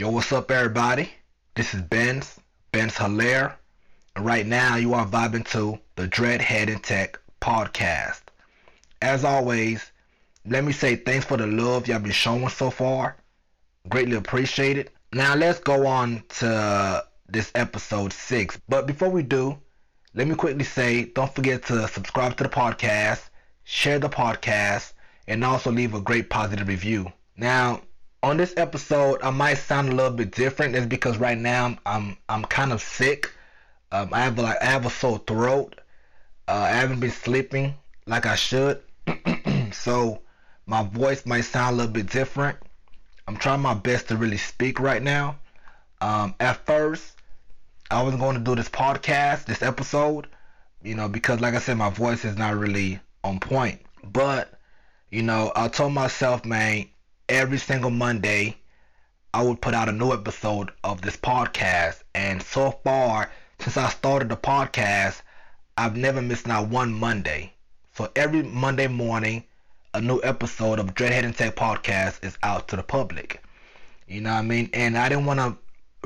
[0.00, 1.10] Yo, what's up, everybody?
[1.54, 2.40] This is Benz,
[2.72, 3.58] Benz Hilaire,
[4.16, 8.22] and right now you are vibing to the Dreadhead and Tech podcast.
[9.02, 9.92] As always,
[10.46, 13.18] let me say thanks for the love y'all been showing so far.
[13.90, 14.94] Greatly appreciate it.
[15.12, 18.58] Now let's go on to this episode six.
[18.70, 19.58] But before we do,
[20.14, 23.28] let me quickly say don't forget to subscribe to the podcast,
[23.64, 24.94] share the podcast,
[25.28, 27.12] and also leave a great positive review.
[27.36, 27.82] Now,
[28.22, 30.74] on this episode, I might sound a little bit different.
[30.74, 33.32] That's because right now I'm I'm kind of sick.
[33.92, 35.80] Um, I have like I have a sore throat.
[36.46, 37.74] Uh, I haven't been sleeping
[38.06, 38.82] like I should,
[39.72, 40.20] so
[40.66, 42.58] my voice might sound a little bit different.
[43.28, 45.38] I'm trying my best to really speak right now.
[46.00, 47.16] Um, at first,
[47.90, 50.26] I was going to do this podcast, this episode,
[50.82, 53.80] you know, because like I said, my voice is not really on point.
[54.02, 54.52] But
[55.10, 56.86] you know, I told myself, man,
[57.30, 58.56] every single Monday,
[59.32, 62.02] I would put out a new episode of this podcast.
[62.12, 63.30] And so far,
[63.60, 65.22] since I started the podcast,
[65.78, 67.54] I've never missed not one Monday.
[67.94, 69.44] So every Monday morning,
[69.94, 73.40] a new episode of Dreadhead and Tech podcast is out to the public.
[74.08, 74.68] You know what I mean?
[74.74, 75.56] And I didn't want to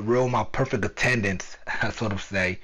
[0.03, 2.59] ruin my perfect attendance, I sort of say.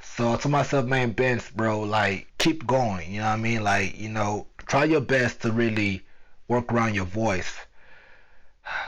[0.00, 3.12] So told myself, man, Benz, bro, like, keep going.
[3.12, 3.64] You know what I mean?
[3.64, 6.06] Like, you know, try your best to really
[6.46, 7.65] work around your voice.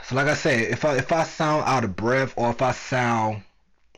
[0.03, 2.71] So like I said, if I if I sound out of breath or if I
[2.71, 3.43] sound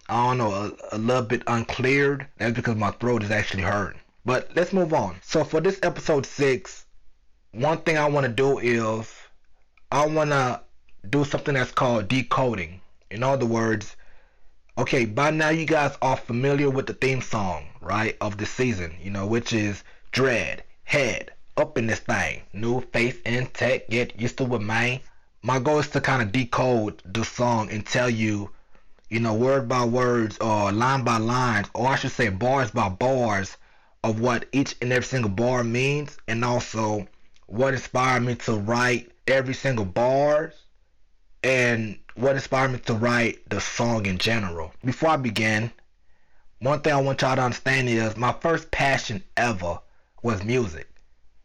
[0.07, 4.01] I don't know a, a little bit uncleared, that's because my throat is actually hurting.
[4.25, 5.15] But let's move on.
[5.23, 6.85] So for this episode six,
[7.53, 9.11] one thing I want to do is
[9.91, 10.61] I want to
[11.09, 12.81] do something that's called decoding.
[13.09, 13.95] In other words,
[14.77, 18.95] okay, by now you guys are familiar with the theme song, right, of the season,
[19.01, 22.41] you know, which is Dread, Head, up in this thing.
[22.53, 24.99] New face in tech, get used to it, man.
[25.43, 28.51] My goal is to kind of decode the song and tell you,
[29.09, 32.89] you know, word by words or line by line, or I should say bars by
[32.89, 33.57] bars
[34.03, 37.07] of what each and every single bar means, and also
[37.47, 40.53] what inspired me to write every single bars
[41.43, 44.71] and what inspired me to write the song in general.
[44.85, 45.71] Before I begin,
[46.59, 49.79] one thing I want y'all to understand is my first passion ever
[50.21, 50.90] was music.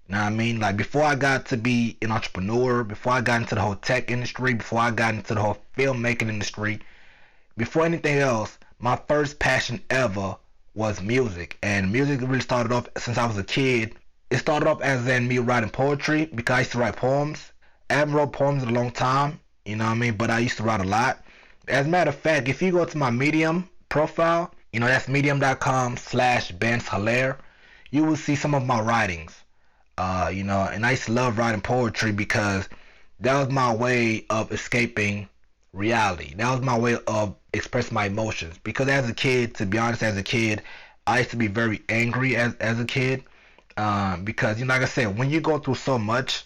[0.08, 0.60] You know what I mean?
[0.60, 4.08] Like before I got to be an entrepreneur, before I got into the whole tech
[4.08, 6.80] industry, before I got into the whole filmmaking industry,
[7.56, 10.36] before anything else, my first passion ever
[10.76, 11.58] was music.
[11.60, 13.96] And music really started off since I was a kid.
[14.30, 17.50] It started off as in me writing poetry because I used to write poems.
[17.90, 20.16] I haven't wrote poems in a long time, you know what I mean?
[20.16, 21.24] But I used to write a lot.
[21.66, 25.08] As a matter of fact, if you go to my Medium profile, you know that's
[25.08, 27.38] medium.com slash Benz Hilaire,
[27.90, 29.42] you will see some of my writings.
[29.98, 32.68] Uh, you know, and I used to love writing poetry because
[33.20, 35.28] that was my way of escaping
[35.72, 36.34] reality.
[36.34, 38.58] That was my way of expressing my emotions.
[38.62, 40.62] Because as a kid, to be honest, as a kid,
[41.06, 43.22] I used to be very angry as, as a kid.
[43.78, 46.44] Um, because, you know, like I said, when you go through so much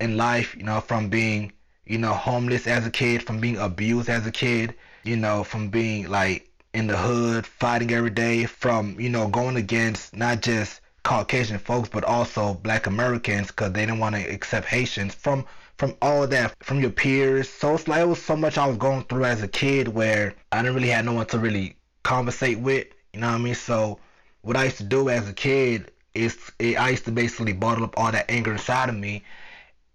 [0.00, 1.52] in life, you know, from being,
[1.86, 4.74] you know, homeless as a kid, from being abused as a kid,
[5.04, 9.56] you know, from being like in the hood, fighting every day, from, you know, going
[9.56, 14.66] against not just Caucasian folks, but also Black Americans because they didn't want to accept
[14.66, 15.46] Haitians from
[15.78, 17.48] from all that from your peers.
[17.48, 20.34] So it's like it was so much I was going through as a kid where
[20.52, 22.86] I didn't really have no one to really conversate with.
[23.14, 23.54] You know what I mean?
[23.54, 23.98] So
[24.42, 27.84] what I used to do as a kid is it, I used to basically bottle
[27.84, 29.24] up all that anger inside of me,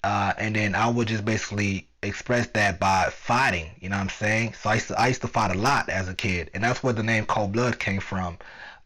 [0.04, 3.70] uh, and then I would just basically express that by fighting.
[3.80, 4.54] You know what I'm saying?
[4.54, 6.82] So I used to I used to fight a lot as a kid, and that's
[6.82, 8.38] where the name Cold Blood came from.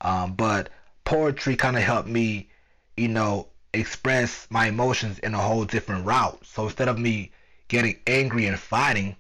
[0.01, 0.69] Um, but
[1.09, 2.47] poetry kind of helped me,
[2.95, 6.39] you know, express my emotions in a whole different route.
[6.45, 7.31] So instead of me
[7.67, 9.15] getting angry and fighting,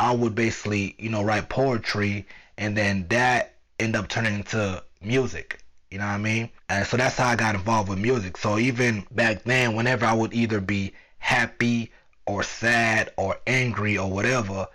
[0.00, 2.26] I would basically, you know, write poetry
[2.58, 5.62] and then that end up turning into music.
[5.92, 6.50] You know what I mean?
[6.68, 8.36] And so that's how I got involved with music.
[8.36, 11.92] So even back then, whenever I would either be happy
[12.26, 14.66] or sad or angry or whatever,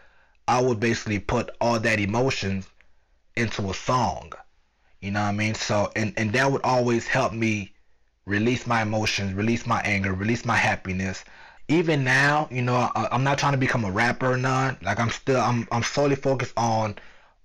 [0.48, 2.70] I would basically put all that emotions
[3.36, 4.32] into a song.
[5.02, 5.56] You know what I mean?
[5.56, 7.74] So and and that would always help me
[8.26, 11.24] release my emotions, release my anger, release my happiness.
[11.68, 14.78] Even now, you know, I, I'm not trying to become a rapper or none.
[14.82, 16.96] Like I'm still, I'm, I'm solely focused on,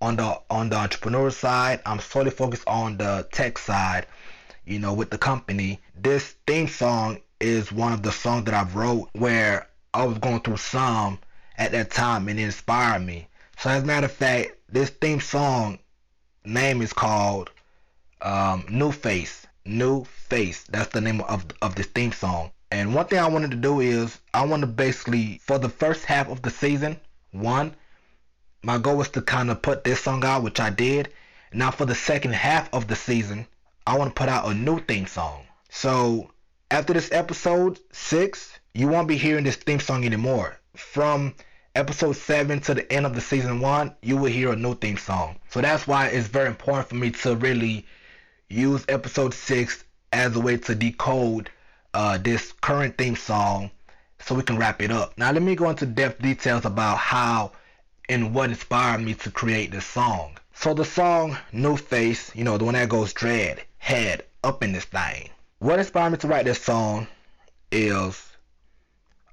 [0.01, 1.81] on the, on the entrepreneur side.
[1.85, 4.05] I'm solely focused on the tech side.
[4.65, 5.79] You know, with the company.
[5.95, 10.41] This theme song is one of the songs that I've wrote where I was going
[10.41, 11.19] through some
[11.57, 13.29] at that time and it inspired me.
[13.57, 15.79] So as a matter of fact, this theme song
[16.47, 17.51] name is called
[18.21, 19.45] um, New Face.
[19.65, 20.63] New Face.
[20.63, 22.51] That's the name of of this theme song.
[22.71, 26.05] And one thing I wanted to do is I want to basically for the first
[26.05, 26.99] half of the season,
[27.31, 27.75] one,
[28.63, 31.11] my goal was to kind of put this song out, which I did.
[31.53, 33.47] Now for the second half of the season,
[33.85, 35.45] I want to put out a new theme song.
[35.69, 36.31] So
[36.71, 40.59] after this episode six, you won't be hearing this theme song anymore.
[40.75, 41.35] From
[41.77, 44.97] episode 7 to the end of the season 1, you will hear a new theme
[44.97, 45.35] song.
[45.49, 47.85] So that's why it's very important for me to really
[48.49, 51.51] use episode 6 as a way to decode
[51.93, 53.69] uh, this current theme song
[54.17, 55.15] so we can wrap it up.
[55.19, 57.51] Now let me go into depth details about how
[58.09, 60.35] and what inspired me to create this song.
[60.55, 64.71] So the song New Face, you know, the one that goes dread, head, up in
[64.71, 65.29] this thing.
[65.59, 67.05] What inspired me to write this song
[67.71, 68.26] is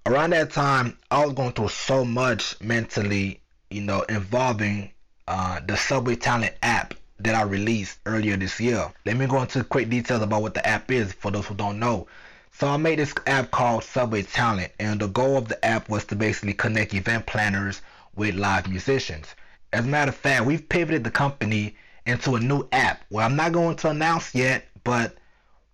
[0.07, 3.41] around that time I was going through so much mentally,
[3.71, 4.91] you know, involving
[5.27, 8.93] uh, the Subway Talent app that I released earlier this year.
[9.07, 11.79] Let me go into quick details about what the app is for those who don't
[11.79, 12.07] know.
[12.53, 16.05] So I made this app called Subway Talent and the goal of the app was
[16.07, 17.81] to basically connect event planners
[18.15, 19.35] with live musicians.
[19.73, 23.37] As a matter of fact, we've pivoted the company into a new app where I'm
[23.37, 25.17] not going to announce yet, but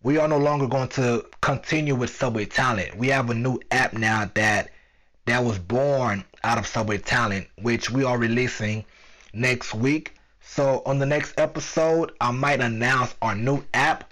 [0.02, 2.96] we are no longer going to continue with Subway Talent.
[2.96, 4.70] We have a new app now that
[5.26, 8.84] that was born out of Subway Talent, which we are releasing
[9.34, 10.14] next week.
[10.40, 14.10] So on the next episode, I might announce our new app,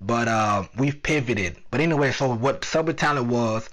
[0.00, 1.56] but uh, we've pivoted.
[1.70, 3.70] But anyway, so what Subway Talent was,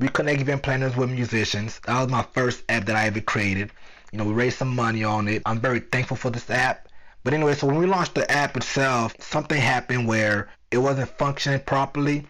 [0.00, 1.80] we connect event planners with musicians.
[1.86, 3.70] That was my first app that I ever created.
[4.10, 5.42] You know, we raised some money on it.
[5.46, 6.88] I'm very thankful for this app.
[7.22, 11.60] But anyway, so when we launched the app itself, something happened where it wasn't functioning
[11.60, 12.26] properly.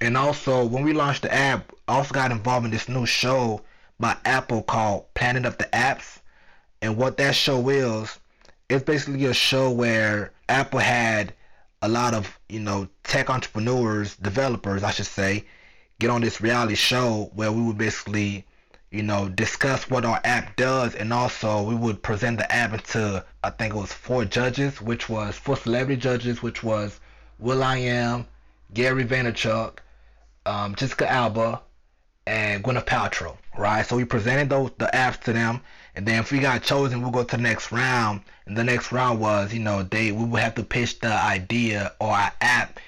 [0.00, 3.62] And also, when we launched the app, I also got involved in this new show
[3.98, 6.18] by Apple called Planet of the Apps.
[6.80, 8.18] And what that show is,
[8.68, 11.34] it's basically a show where Apple had
[11.82, 15.44] a lot of, you know, tech entrepreneurs, developers, I should say,
[15.98, 18.44] get on this reality show where we would basically,
[18.90, 23.24] you know, discuss what our app does and also we would present the app to
[23.44, 27.00] I think it was four judges, which was four celebrity judges, which was
[27.42, 28.26] will.i.am,
[28.72, 29.78] Gary Vaynerchuk,
[30.46, 31.60] um, Jessica Alba,
[32.26, 33.84] and Gwyneth Paltrow, right?
[33.84, 35.60] So we presented those the apps to them,
[35.96, 38.22] and then if we got chosen, we'll go to the next round.
[38.46, 41.92] And the next round was, you know, they we would have to pitch the idea
[42.00, 42.78] or our app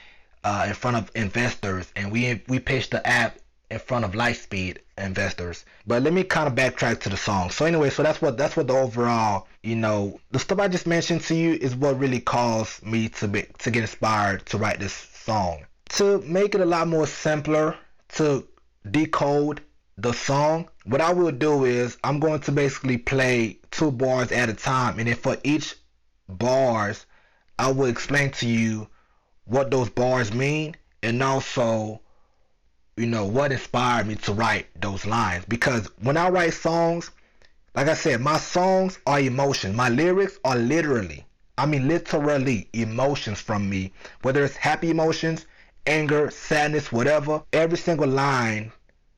[0.44, 3.38] uh, in front of investors, and we we pitched the app
[3.70, 5.64] in front of Lightspeed investors.
[5.86, 7.50] But let me kind of backtrack to the song.
[7.50, 10.86] So anyway, so that's what that's what the overall, you know, the stuff I just
[10.86, 14.80] mentioned to you is what really caused me to be to get inspired to write
[14.80, 15.64] this song.
[15.90, 17.76] To make it a lot more simpler
[18.14, 18.46] to
[18.90, 19.60] decode
[19.96, 24.48] the song, what I will do is I'm going to basically play two bars at
[24.48, 25.76] a time and then for each
[26.28, 27.06] bars
[27.58, 28.88] I will explain to you
[29.44, 32.00] what those bars mean and also
[32.96, 35.44] you know, what inspired me to write those lines.
[35.48, 37.10] Because when I write songs,
[37.74, 39.74] like I said, my songs are emotions.
[39.74, 41.26] My lyrics are literally,
[41.58, 43.92] I mean literally emotions from me.
[44.22, 45.46] Whether it's happy emotions,
[45.86, 48.70] anger, sadness, whatever, every single line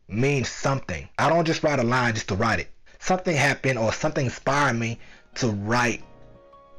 [0.08, 1.08] means something.
[1.18, 2.70] I don't just write a line just to write it.
[2.98, 4.98] Something happened or something inspired me
[5.36, 6.02] to write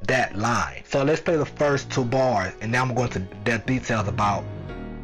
[0.02, 0.82] that line.
[0.84, 4.44] So let's play the first two bars and now I'm going to the details about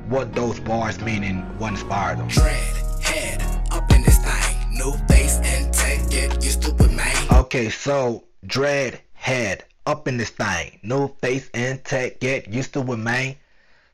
[0.08, 2.28] what those bars mean and what inspired them.
[2.28, 4.56] Dread, head, up in this thing.
[4.70, 7.26] New face and tech, get used to it, man.
[7.32, 10.78] Okay, so dread, head, up in this thing.
[10.82, 13.36] New face and tech, get used to it, man.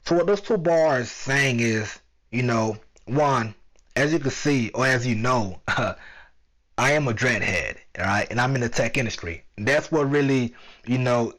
[0.05, 2.00] So what those two bars saying is,
[2.31, 3.55] you know, one,
[3.97, 8.40] as you can see or as you know, I am a dreadhead, all right, and
[8.40, 9.45] I'm in the tech industry.
[9.59, 10.55] That's what really,
[10.87, 11.35] you know,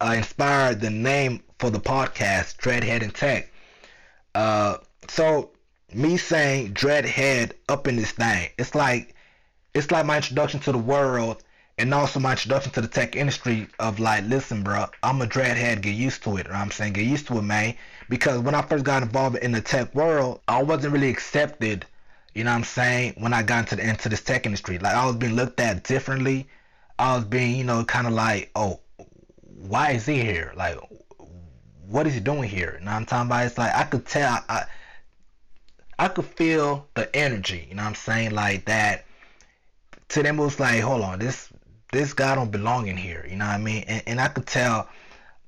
[0.00, 3.52] uh, inspired the name for the podcast, Dreadhead and Tech.
[4.36, 4.76] Uh,
[5.08, 5.50] so
[5.94, 9.14] me saying dreadhead up in this thing, it's like
[9.72, 11.42] it's like my introduction to the world
[11.78, 15.80] and also my introduction to the tech industry of like, listen, bro, I'm a dreadhead.
[15.80, 16.48] Get used to it.
[16.50, 17.76] I'm saying get used to it, man.
[18.10, 21.86] Because when I first got involved in the tech world, I wasn't really accepted.
[22.34, 23.14] You know what I'm saying?
[23.16, 25.82] When I got into the, into this tech industry, like I was being looked at
[25.84, 26.46] differently.
[26.98, 28.80] I was being, you know, kind of like, oh,
[29.46, 30.52] why is he here?
[30.56, 30.76] Like,
[31.88, 32.76] what is he doing here?
[32.78, 33.46] You know I'm talking about?
[33.46, 34.64] It's like I could tell I
[35.98, 38.32] I could feel the energy, you know what I'm saying?
[38.32, 39.04] Like that
[40.08, 41.48] to them it was like, hold on, this
[41.92, 43.84] this guy don't belong in here, you know what I mean?
[43.86, 44.88] And, and I could tell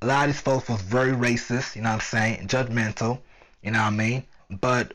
[0.01, 3.21] a lot of these folks was very racist, you know what I'm saying, judgmental,
[3.63, 4.25] you know what I mean?
[4.49, 4.95] But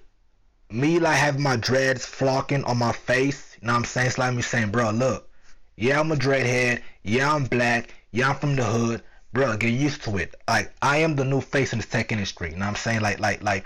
[0.72, 4.08] me like having my dreads flocking on my face, you know what I'm saying?
[4.08, 5.30] It's like me saying, bro, look,
[5.76, 10.04] yeah, I'm a dreadhead, yeah, I'm black, yeah, I'm from the hood, bro, get used
[10.04, 10.36] to it.
[10.48, 12.52] Like I am the new face in the tech industry.
[12.52, 13.02] You know what I'm saying?
[13.02, 13.66] Like like like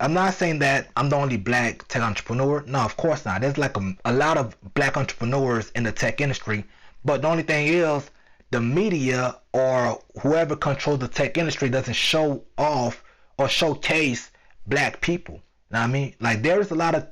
[0.00, 2.62] I'm not saying that I'm the only black tech entrepreneur.
[2.66, 3.40] No, of course not.
[3.40, 6.64] There's like a, a lot of black entrepreneurs in the tech industry,
[7.04, 8.08] But the only thing is,
[8.50, 13.02] the media or whoever controls the tech industry doesn't show off
[13.38, 14.30] or showcase
[14.66, 15.34] black people.
[15.34, 15.40] You
[15.72, 16.14] know what I mean?
[16.20, 17.08] Like there's a lot of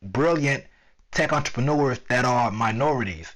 [0.00, 0.64] brilliant
[1.10, 3.34] tech entrepreneurs that are minorities.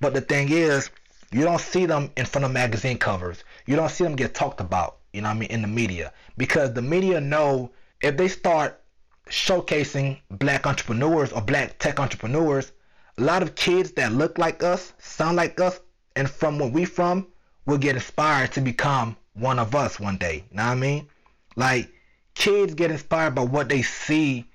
[0.00, 0.90] But the thing is,
[1.32, 3.42] you don't see them in front of magazine covers.
[3.66, 6.12] You don't see them get talked about, you know what I mean, in the media.
[6.36, 7.70] Because the media know
[8.00, 8.80] if they start
[9.28, 12.72] showcasing black entrepreneurs or black tech entrepreneurs,
[13.18, 15.80] a lot of kids that look like us, sound like us,
[16.14, 17.26] and from where we from
[17.66, 20.44] will get inspired to become one of us one day.
[20.50, 21.08] You know what I mean?
[21.56, 21.92] Like
[22.34, 24.46] kids get inspired by what they see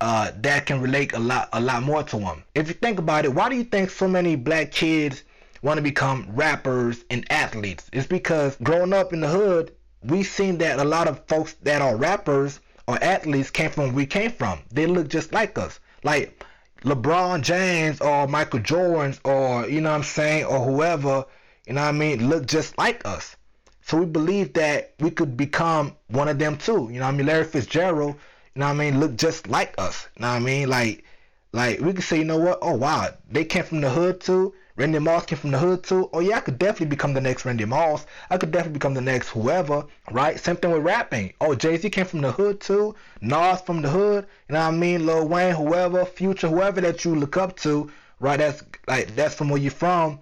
[0.00, 2.42] uh, that can relate a lot a lot more to them.
[2.54, 5.22] If you think about it, why do you think so many black kids
[5.62, 7.88] want to become rappers and athletes?
[7.92, 11.82] It's because growing up in the hood, we've seen that a lot of folks that
[11.82, 14.60] are rappers or athletes came from where we came from.
[14.72, 15.80] They look just like us.
[16.02, 16.44] Like
[16.84, 21.26] LeBron James or Michael Jordan's or you know what I'm saying or whoever,
[21.66, 23.36] you know what I mean, look just like us.
[23.82, 26.88] So we believe that we could become one of them too.
[26.90, 27.26] You know what I mean?
[27.26, 28.16] Larry Fitzgerald,
[28.54, 30.08] you know what I mean, look just like us.
[30.16, 30.68] You know what I mean?
[30.68, 31.04] Like
[31.52, 32.60] like we could say, you know what?
[32.62, 34.54] Oh wow, they came from the hood too.
[34.80, 36.08] Randy Moss came from the hood too.
[36.14, 38.06] Oh yeah, I could definitely become the next Randy Moss.
[38.30, 40.40] I could definitely become the next whoever, right?
[40.40, 41.34] Same thing with rapping.
[41.38, 42.94] Oh, Jay Z came from the hood too.
[43.20, 44.26] Nas from the hood.
[44.48, 45.04] You know what I mean?
[45.04, 48.38] Lil Wayne, whoever, Future, whoever that you look up to, right?
[48.38, 50.18] That's like that's from where you're from.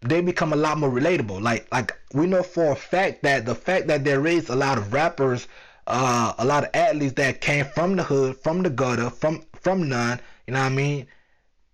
[0.00, 1.42] They become a lot more relatable.
[1.42, 4.78] Like like we know for a fact that the fact that there is a lot
[4.78, 5.48] of rappers,
[5.86, 9.86] uh, a lot of athletes that came from the hood, from the gutter, from from
[9.86, 10.18] none.
[10.46, 11.06] You know what I mean?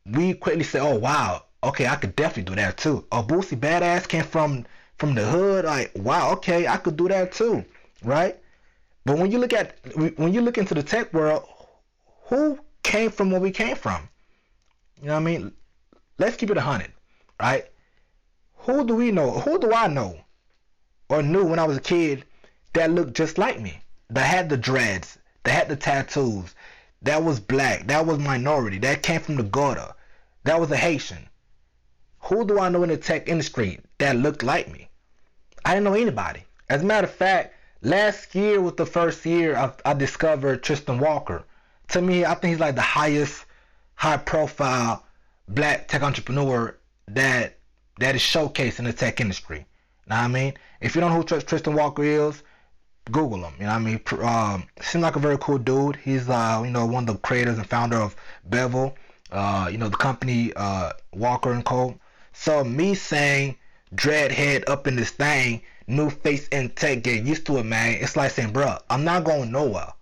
[0.04, 3.06] We quickly say, oh wow, okay, I could definitely do that too.
[3.12, 4.66] A Boosie Badazz came from
[4.98, 5.64] from the hood.
[5.64, 7.64] Like, wow, okay, I could do that too,
[8.04, 8.38] right?
[9.04, 9.76] But when you look at
[10.16, 11.44] when you look into the tech world,
[12.26, 14.08] who came from where we came from?
[15.00, 15.52] You know what I mean?
[16.18, 16.92] Let's keep it a hundred,
[17.40, 17.66] right?
[18.58, 19.30] Who do we know?
[19.40, 20.20] Who do I know
[21.08, 22.24] or knew when I was a kid
[22.74, 23.82] that looked just like me?
[24.10, 26.54] That had the dreads, that had the tattoos,
[27.02, 29.94] that was black, that was minority, that came from the gutter,
[30.44, 31.28] that was a Haitian.
[32.26, 34.88] Who do I know in the tech industry that looked like me?
[35.64, 36.44] I didn't know anybody.
[36.68, 40.98] As a matter of fact, last year was the first year I, I discovered Tristan
[40.98, 41.44] Walker.
[41.88, 43.44] To me, I think he's like the highest
[43.94, 45.04] high profile
[45.48, 46.76] black tech entrepreneur
[47.08, 47.58] that
[47.98, 49.66] that is showcased in the tech industry.
[50.06, 50.54] Know what I mean?
[50.80, 52.42] If you don't know who Tristan Walker is,
[53.10, 53.54] Google him.
[53.58, 54.00] You know what I mean?
[54.22, 55.96] Um, seems like a very cool dude.
[55.96, 58.14] He's uh, you know one of the creators and founder of
[58.44, 58.96] Bevel.
[59.30, 61.98] Uh, you know the company uh, Walker and Co.
[62.32, 63.56] So me saying
[63.94, 67.98] dreadhead up in this thing, new face and tech, get used to it, man.
[68.00, 69.92] It's like saying, bro, I'm not going nowhere.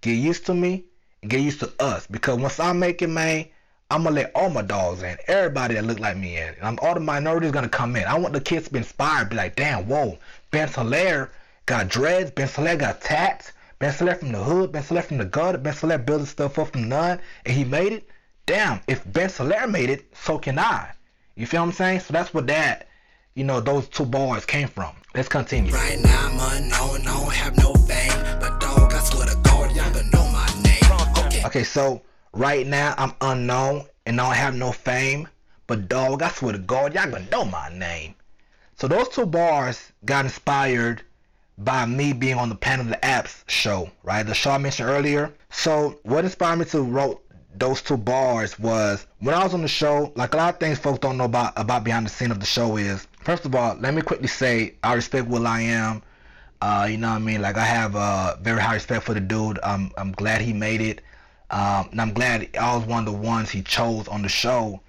[0.00, 0.84] Get used to me
[1.28, 2.06] get used to us.
[2.06, 3.46] Because once I make it, man,
[3.90, 6.54] I'm gonna let all my dogs in, everybody that look like me in.
[6.60, 8.04] And all the minorities gonna come in.
[8.04, 10.18] I want the kids to be inspired, be like, damn, whoa,
[10.50, 11.30] Ben Hilaire
[11.66, 15.24] got dreads, Ben Hilaire got tats, Ben Hilaire from the hood, Ben Hilaire from the
[15.24, 18.08] gutter, Ben Hilaire building stuff up from none, and he made it.
[18.46, 20.90] Damn, if Ben Hilaire made it, so can I.
[21.38, 22.00] You feel what I'm saying?
[22.00, 22.88] So that's what that,
[23.34, 24.96] you know, those two bars came from.
[25.14, 25.70] Let's continue.
[25.70, 29.76] Right now I'm unknown, I don't have no fame, but dog, I swear to God,
[29.76, 31.26] y'all gonna know my name.
[31.26, 31.44] Okay.
[31.44, 32.00] Okay, so
[32.32, 35.28] right now I'm unknown and I don't have no fame,
[35.66, 38.14] but dog, I swear to God, y'all gonna know my name.
[38.76, 41.02] So those two bars got inspired
[41.58, 44.22] by me being on the Planet of the Apps show, right?
[44.22, 45.34] The show I mentioned earlier.
[45.50, 47.22] So what inspired me to wrote
[47.58, 50.78] those two bars was when I was on the show, like a lot of things
[50.78, 53.76] folks don't know about about behind the scene of the show is first of all,
[53.76, 56.02] let me quickly say I respect will.i.am.
[56.60, 57.42] Uh, you know what I mean?
[57.42, 59.58] Like I have a uh, very high respect for the dude.
[59.62, 61.02] I'm I'm glad he made it.
[61.50, 64.80] Um, and I'm glad I was one of the ones he chose on the show.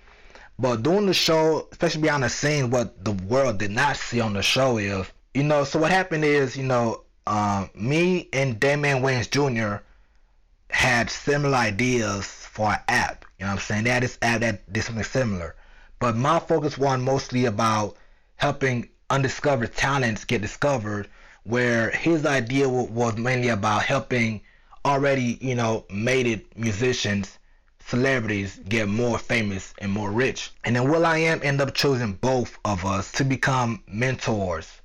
[0.59, 4.33] But doing the show, especially behind the scenes, what the world did not see on
[4.33, 5.05] the show is,
[5.36, 9.83] you know, so what happened is, you know, um, me and Damon Wayans Jr.
[10.71, 12.25] had similar ideas
[12.58, 13.24] for an app.
[13.38, 13.84] You know what I'm saying?
[13.84, 15.56] They had app that did something similar.
[16.00, 17.96] But my focus was mostly about
[18.38, 21.08] helping undiscovered talents get discovered,
[21.44, 24.42] where his idea was mainly about helping
[24.84, 27.38] already, you know, made it musicians,
[27.86, 30.52] celebrities get more famous and more rich.
[30.64, 34.76] And then will.i.am end up choosing both of us to become mentors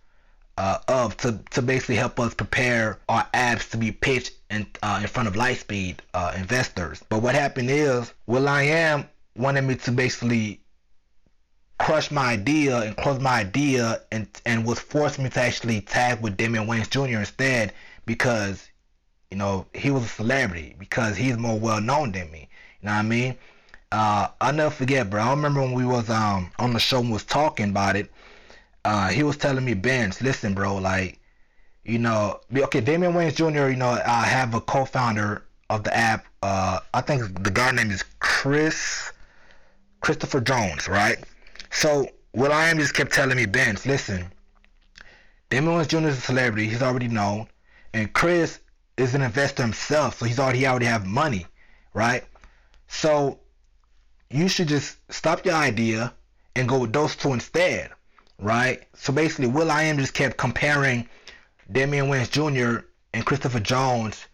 [0.58, 4.98] uh, of to, to basically help us prepare our apps to be pitched in, uh,
[5.02, 7.02] in front of Lightspeed uh, investors.
[7.08, 10.60] But what happened is, will.i.am wanted me to basically
[11.78, 16.20] crush my idea and close my idea and, and was forcing me to actually tag
[16.20, 17.18] with Damon Wayans Jr.
[17.18, 17.72] instead
[18.06, 18.68] because,
[19.30, 22.48] you know, he was a celebrity, because he's more well known than me.
[22.80, 23.36] You know what I mean?
[23.90, 25.22] Uh, I'll never forget, bro.
[25.22, 28.10] I remember when we was um on the show and was talking about it.
[28.84, 31.20] Uh, he was telling me, Benz, listen, bro, like,
[31.84, 33.70] you know, okay, Damian Wayans Jr.
[33.70, 36.26] You know, I have a co-founder of the app.
[36.42, 39.12] Uh, I think the guy name is Chris
[40.00, 41.18] Christopher Jones, right?
[41.70, 44.26] So will.i.am just kept telling me, Benz, listen,
[45.50, 46.08] Damian Wayans Jr.
[46.08, 46.68] is a celebrity.
[46.68, 47.46] He's already known,
[47.94, 48.58] and Chris
[48.96, 51.46] is an investor himself, so he's already he already have money,
[51.94, 52.24] right?
[52.88, 53.38] So
[54.30, 56.12] you should just stop your idea
[56.56, 57.90] and go with those two instead,
[58.42, 58.82] right?
[58.94, 61.08] So basically, will.i.am just kept comparing
[61.70, 62.84] Damian Wayans Jr.
[63.14, 64.26] and Christopher Jones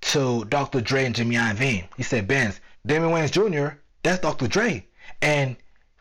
[0.00, 0.80] to Dr.
[0.80, 1.86] Dre and Jimmy Iovine.
[1.96, 3.76] He said, Benz, Damian Wayans Jr.
[4.02, 4.48] That's Dr.
[4.48, 4.86] Dre,
[5.20, 5.56] and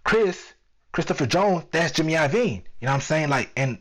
[0.06, 0.54] Chris
[0.92, 2.64] Christopher Jones, that's Jimmy Iovine.
[2.80, 3.30] You know what I'm saying?
[3.30, 3.78] Like, and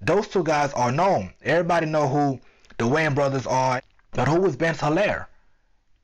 [0.00, 1.32] those two guys are known.
[1.42, 2.40] Everybody know who
[2.78, 3.82] the Wayans brothers are,
[4.12, 5.28] but who is Benz Hilaire?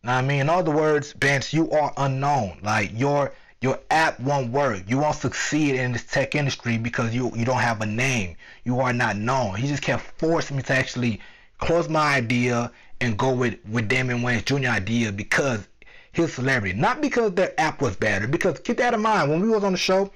[0.03, 2.59] Now I mean, in other words, Benz, you are unknown.
[2.63, 4.83] Like your your app won't work.
[4.89, 8.37] You won't succeed in this tech industry because you you don't have a name.
[8.65, 9.55] You are not known.
[9.55, 11.21] He just kept forcing me to actually
[11.59, 14.69] close my idea and go with with Damian Wayans Jr.
[14.69, 15.69] idea because
[16.13, 18.27] his celebrity, not because their app was better.
[18.27, 20.11] Because keep that in mind, when we was on the show,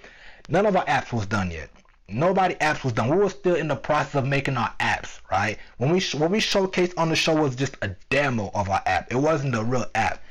[0.49, 1.71] none of our apps was done yet.
[2.09, 3.09] Nobody apps was done.
[3.09, 5.59] We were still in the process of making our apps, right?
[5.79, 9.11] When we what we showcased on the show was just a demo of our app.
[9.11, 10.23] It wasn't the real app.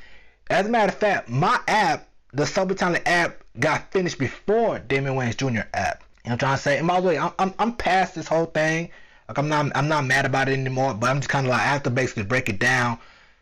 [0.49, 5.37] As a matter of fact, my app, the Talent app, got finished before Damian Wayans
[5.37, 5.67] Jr.
[5.73, 6.03] app.
[6.23, 6.77] You know what I'm trying to say?
[6.77, 8.89] And by the way, I'm, I'm, I'm past this whole thing.
[9.27, 10.93] Like I'm not I'm not mad about it anymore.
[10.93, 12.99] But I'm just kind of like I have to basically break it down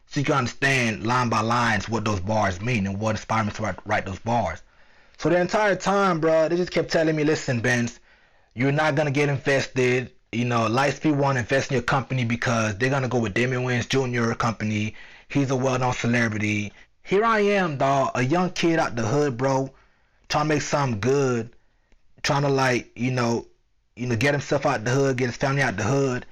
[0.07, 3.51] so you can understand line by lines what those bars mean and what inspired me
[3.53, 4.61] to write, write those bars.
[5.17, 7.99] So the entire time, bro, they just kept telling me, listen, Benz,
[8.53, 10.11] you're not gonna get invested.
[10.31, 13.63] You know, Lightspeed want to invest in your company because they're gonna go with Damian
[13.63, 14.33] Wayans Jr.
[14.33, 14.95] company.
[15.29, 16.73] He's a well-known celebrity.
[17.05, 19.69] Here I am, dog, a young kid out the hood, bro,
[20.29, 21.53] trying to make something good,
[22.21, 23.45] trying to like, you know,
[23.97, 26.25] you know, get himself out the hood, get his family out the hood.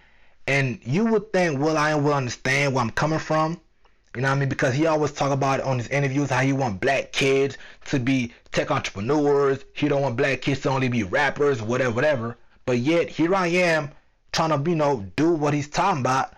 [0.48, 3.60] And you would think Will I will understand where I'm coming from.
[4.16, 4.48] You know what I mean?
[4.48, 8.34] Because he always talk about on his interviews how he want black kids to be
[8.54, 9.66] tech entrepreneurs.
[9.74, 12.38] He don't want black kids to only be rappers, whatever, whatever.
[12.66, 13.92] But yet here I am
[14.32, 16.34] trying to, you know, do what he's talking about.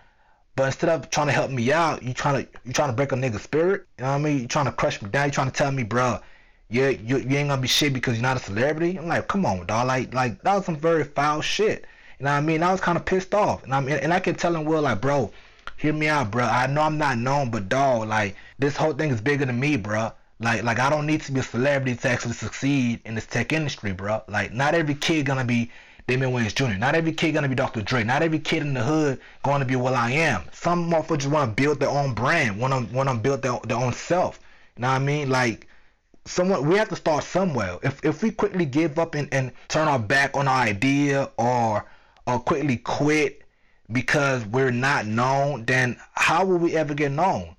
[0.56, 3.12] But instead of trying to help me out, you trying to you trying to break
[3.12, 3.86] a nigga spirit.
[3.98, 4.40] You know what I mean?
[4.40, 5.26] You trying to crush me down.
[5.26, 6.20] You trying to tell me, bro,
[6.70, 8.96] yeah, you, you ain't gonna be shit because you're not a celebrity.
[8.96, 9.86] I'm like, come on, dog.
[9.86, 11.86] Like like that was some very foul shit.
[12.18, 12.62] You know what I mean?
[12.62, 15.00] I was kind of pissed off, and I mean, and I kept telling Will like,
[15.00, 15.32] bro,
[15.76, 16.44] hear me out, bro.
[16.44, 19.76] I know I'm not known, but dog, like this whole thing is bigger than me,
[19.76, 20.12] bro.
[20.40, 23.52] Like, like I don't need to be a celebrity to actually succeed in this tech
[23.52, 24.22] industry, bro.
[24.28, 25.70] Like, not every kid gonna be
[26.06, 26.78] Damian Wayans Jr.
[26.78, 27.80] Not every kid gonna be Dr.
[27.80, 28.04] Dre.
[28.04, 30.42] Not every kid in the hood to be what I am.
[30.52, 34.38] Some motherfuckers want to build their own brand, want to build their, their own self.
[34.76, 35.30] You know what I mean?
[35.30, 35.66] Like,
[36.26, 37.78] someone we have to start somewhere.
[37.82, 41.86] If if we quickly give up and, and turn our back on our idea or
[42.26, 43.42] or quickly quit
[43.92, 47.56] because we're not known, then how will we ever get known?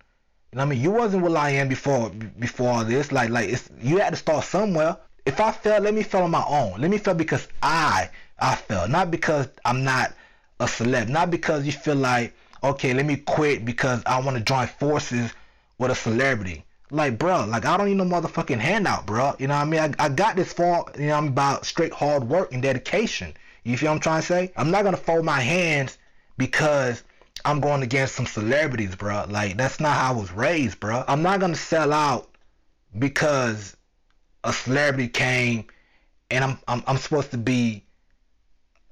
[0.52, 0.82] You know what I mean?
[0.82, 3.12] You wasn't what I am before before this.
[3.12, 4.98] Like like it's you had to start somewhere.
[5.26, 6.80] If I fail, let me fail on my own.
[6.80, 10.13] Let me fail because I I fail, not because I'm not
[10.60, 14.43] a celeb, not because you feel like okay, let me quit because I want to
[14.43, 15.32] join forces
[15.78, 16.65] with a celebrity.
[16.91, 19.36] Like, bro, like I don't need no motherfucking handout, bro.
[19.39, 19.80] You know what I mean?
[19.80, 23.34] I, I got this far, you know, I'm about straight hard work and dedication.
[23.63, 24.52] You feel what I'm trying to say?
[24.56, 25.98] I'm not gonna fold my hands
[26.38, 27.04] because
[27.43, 29.26] I'm going against some celebrities, bro.
[29.30, 31.04] Like that's not how I was raised, bro.
[31.08, 32.30] I'm not gonna sell out
[32.98, 33.76] because
[34.43, 35.65] a celebrity came
[36.30, 37.84] and I'm I'm, I'm supposed to be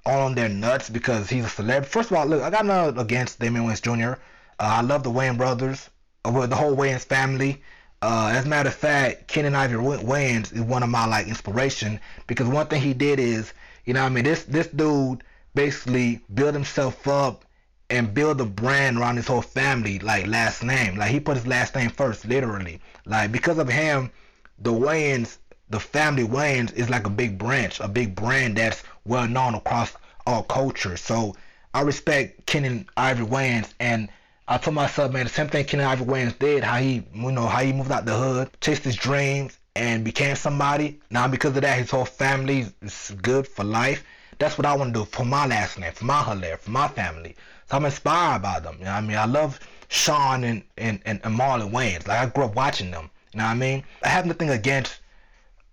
[0.06, 1.90] on their nuts because he's a celebrity.
[1.90, 4.20] First of all, look, I got nothing against Damian Wayans Jr.
[4.60, 5.90] Uh, I love the Wayans brothers,
[6.26, 7.62] uh, with the whole Wayans family.
[8.02, 12.00] Uh, as a matter of fact, Keenen Ivory Wayans is one of my like inspiration
[12.28, 13.54] because one thing he did is,
[13.86, 15.24] you know, I mean, this this dude
[15.56, 17.46] basically build himself up
[17.90, 20.98] and build a brand around his whole family, like last name.
[20.98, 22.82] Like he put his last name first, literally.
[23.06, 24.12] Like because of him,
[24.60, 25.38] the Wayans,
[25.70, 29.94] the family Wayans is like a big branch, a big brand that's well known across
[30.26, 31.02] all cultures.
[31.02, 31.36] So
[31.74, 34.10] I respect Keenen Ivory Wayans and
[34.48, 37.48] I told myself, man, the same thing Keenen Ivory Wayans did, how he you know,
[37.48, 41.00] how he moved out the hood, chased his dreams and became somebody.
[41.10, 44.04] Now because of that his whole family is good for life.
[44.40, 46.88] That's what I want to do for my last name, for my Hilaire, for my
[46.88, 47.36] family.
[47.70, 48.76] So I'm inspired by them.
[48.80, 49.18] You know what I mean?
[49.18, 52.08] I love Sean and, and, and, and Marlon Wayans.
[52.08, 53.10] Like I grew up watching them.
[53.34, 53.84] You know what I mean?
[54.04, 55.00] I have nothing against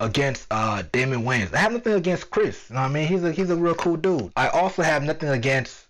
[0.00, 1.54] against uh Damian Wayans.
[1.54, 2.68] I have nothing against Chris.
[2.68, 3.06] You know what I mean?
[3.06, 4.32] He's a he's a real cool dude.
[4.36, 5.86] I also have nothing against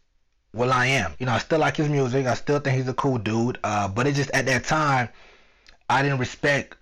[0.52, 1.14] will.i.am.
[1.18, 2.26] You know, I still like his music.
[2.26, 3.58] I still think he's a cool dude.
[3.64, 5.08] Uh, but it just at that time
[5.88, 6.76] I didn't respect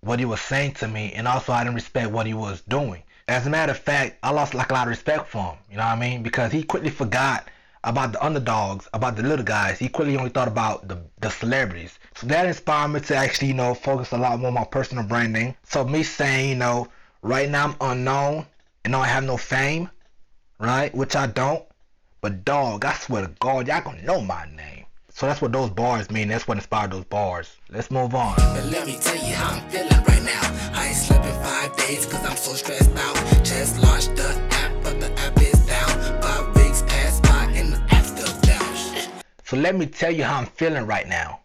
[0.00, 3.02] what he was saying to me, and also I didn't respect what he was doing.
[3.28, 5.58] As a matter of fact, I lost like a lot of respect for him.
[5.70, 6.22] You know what I mean?
[6.22, 7.48] Because he quickly forgot
[7.84, 9.78] about the underdogs, about the little guys.
[9.78, 11.98] He quickly only thought about the, the celebrities.
[12.20, 15.04] So that inspired me to actually, you know, focus a lot more on my personal
[15.04, 15.56] branding.
[15.64, 16.86] So me saying, you know,
[17.22, 18.44] right now I'm unknown
[18.84, 19.88] and I have no fame,
[20.58, 20.94] right?
[20.94, 21.64] Which I don't.
[22.20, 24.84] But dog, I swear to God, y'all gonna know my name.
[25.08, 26.28] So that's what those bars mean.
[26.28, 27.56] That's what inspired those bars.
[27.70, 28.36] Let's move on.
[28.36, 30.72] But let me tell you how I'm feeling right now.
[30.74, 33.16] I ain't slept in five days cause I'm so stressed out.
[33.42, 36.20] Just launched the app, but the app is down.
[36.20, 39.22] Five weeks passed by and the app still down.
[39.42, 41.40] So let me tell you how I'm feeling right now.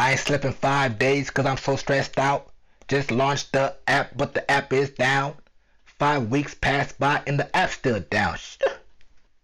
[0.00, 2.48] I ain't slept in five days because I'm so stressed out.
[2.88, 5.34] Just launched the app, but the app is down.
[5.84, 8.38] Five weeks passed by and the app still down.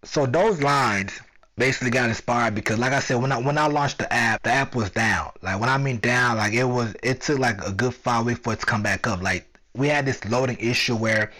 [0.05, 1.21] So those lines
[1.59, 4.51] basically got inspired because like I said, when I when I launched the app, the
[4.51, 5.31] app was down.
[5.42, 8.40] Like when I mean down, like it was it took like a good five weeks
[8.40, 9.23] for it to come back up.
[9.23, 11.33] Like we had this loading issue where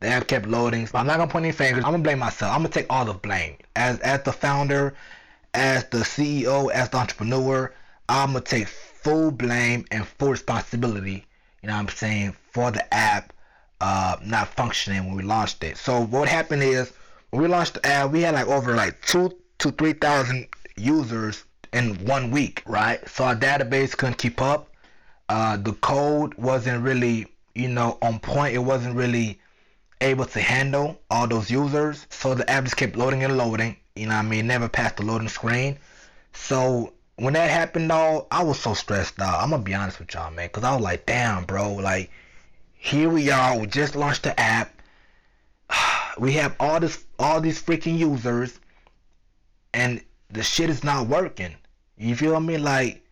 [0.00, 0.88] the app kept loading.
[0.88, 1.84] So I'm not gonna point any fingers.
[1.84, 2.52] I'm gonna blame myself.
[2.52, 3.54] I'm gonna take all the blame.
[3.76, 4.94] As as the founder,
[5.54, 7.72] as the CEO, as the entrepreneur,
[8.08, 11.26] I'm gonna take full blame and full responsibility.
[11.62, 13.32] You know what I'm saying for the app
[13.80, 15.76] uh, not functioning when we launched it.
[15.76, 16.92] So what happened is
[17.30, 21.44] when we launched the app, we had like over like two to three thousand users
[21.72, 23.06] in one week, right?
[23.08, 24.70] So our database couldn't keep up.
[25.28, 28.54] Uh, the code wasn't really, you know, on point.
[28.54, 29.40] It wasn't really
[30.00, 32.06] able to handle all those users.
[32.10, 33.76] So the app just kept loading and loading.
[33.96, 34.46] You know I mean?
[34.46, 35.78] Never passed the loading screen.
[36.32, 39.40] So when that happened, though, I was so stressed out.
[39.40, 42.10] I'm gonna be honest with y'all, man, because I was like, damn, bro, like
[42.74, 43.58] here we are.
[43.58, 44.72] We just launched the app.
[46.16, 48.60] We have all this, all these freaking users,
[49.72, 50.00] and
[50.30, 51.56] the shit is not working.
[51.96, 52.56] You feel me?
[52.56, 53.04] Like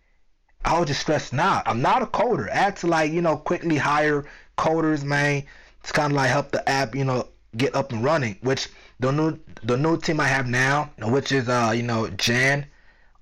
[0.65, 1.65] I was just stressed out.
[1.67, 2.49] I'm not a coder.
[2.51, 4.25] I had to like, you know, quickly hire
[4.57, 5.45] coders, man,
[5.83, 8.37] to kind of like help the app, you know, get up and running.
[8.43, 8.69] Which
[9.01, 12.67] the new the new team I have now, which is uh, you know, Jan,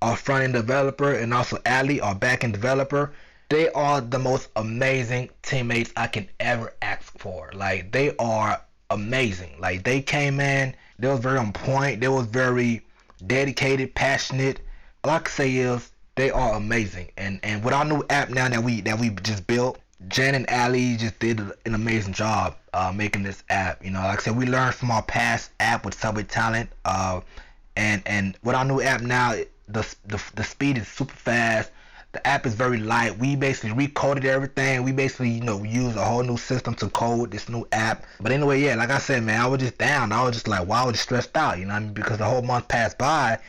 [0.01, 3.11] our front end developer, and also Ali, our back end developer.
[3.49, 7.51] They are the most amazing teammates I can ever ask for.
[7.53, 9.55] Like they are amazing.
[9.59, 11.99] Like they came in, they was very on point.
[11.99, 12.81] They was very
[13.27, 14.61] dedicated, passionate.
[15.03, 17.09] All I can say is they are amazing.
[17.17, 20.49] And and with our new app now that we that we just built, Jen and
[20.49, 23.83] Ali just did an amazing job uh, making this app.
[23.83, 26.69] You know, like I said, we learned from our past app with Subway Talent.
[26.85, 27.21] Uh,
[27.75, 29.35] and and with our new app now,
[29.73, 31.71] the the, the speed is super fast.
[32.13, 33.17] The app is very light.
[33.17, 34.83] We basically recoded everything.
[34.83, 38.03] We basically, you know, use a whole new system to code this new app.
[38.19, 40.11] But anyway, yeah, like I said, man, I was just down.
[40.11, 41.93] I was just like, I was just stressed out, you know, I mean?
[41.93, 43.39] because the whole month passed by.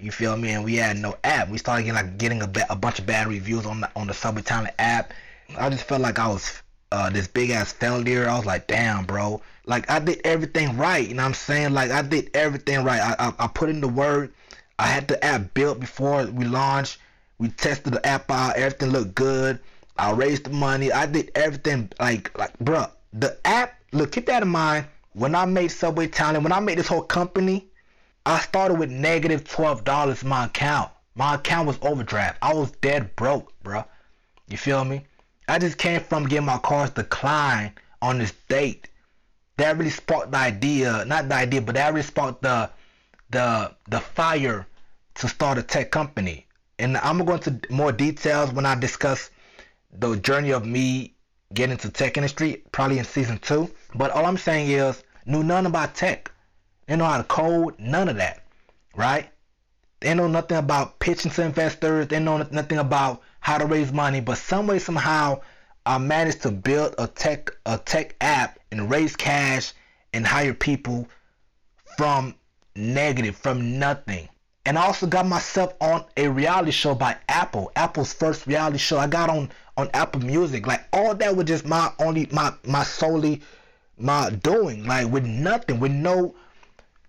[0.00, 0.50] You feel me?
[0.50, 1.48] And we had no app.
[1.48, 4.06] We started getting like getting a, ba- a bunch of bad reviews on the on
[4.08, 5.12] the Subway Talent app.
[5.56, 6.62] I just felt like I was
[6.92, 8.28] uh, this big ass failure.
[8.28, 9.40] I was like, damn, bro.
[9.66, 11.06] Like I did everything right.
[11.06, 11.72] You know what I'm saying?
[11.72, 13.00] Like I did everything right.
[13.00, 14.32] I, I, I put in the word.
[14.78, 16.98] I had the app built before we launched.
[17.38, 18.56] We tested the app out.
[18.56, 19.58] Everything looked good.
[19.96, 20.92] I raised the money.
[20.92, 22.90] I did everything like like bruh.
[23.12, 23.74] The app.
[23.92, 24.86] Look, keep that in mind.
[25.12, 27.66] When I made Subway Talent, when I made this whole company,
[28.24, 30.90] I started with negative twelve dollars in my account.
[31.14, 32.38] My account was overdraft.
[32.42, 33.84] I was dead broke, bruh.
[34.46, 35.04] You feel me?
[35.48, 38.88] I just came from getting my car's declined on this date.
[39.56, 42.70] That really sparked the idea, not the idea, but that really sparked the
[43.30, 44.66] the the fire
[45.16, 46.46] to start a tech company.
[46.78, 49.30] And I'm going to go into more details when I discuss
[49.92, 51.14] the journey of me
[51.54, 53.70] getting into tech industry, probably in season two.
[53.94, 56.30] But all I'm saying is, knew nothing about tech.
[56.86, 58.44] They know how to code, none of that,
[58.94, 59.30] right?
[60.00, 62.06] They know nothing about pitching to investors.
[62.08, 64.20] They know nothing about how to raise money.
[64.20, 65.40] But some way, somehow,
[65.84, 69.72] I managed to build a tech a tech app and raise cash
[70.12, 71.08] and hire people
[71.96, 72.34] from
[72.78, 74.28] negative, from nothing.
[74.64, 77.72] And I also got myself on a reality show by Apple.
[77.74, 78.98] Apple's first reality show.
[78.98, 80.66] I got on on Apple Music.
[80.66, 83.40] Like all that was just my only my my solely
[83.96, 84.84] my doing.
[84.84, 86.34] Like with nothing, with no